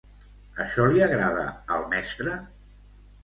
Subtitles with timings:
[0.63, 1.45] Això li agrada
[1.75, 2.39] al mestre?